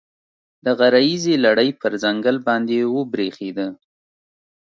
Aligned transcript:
د 0.65 0.67
غره 0.79 1.01
ییزې 1.07 1.35
لړۍ 1.45 1.69
پر 1.81 1.91
ځنګل 2.03 2.37
باندې 2.47 2.77
وبرېښېده. 2.95 3.67